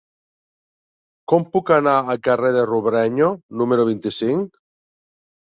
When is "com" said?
1.33-1.45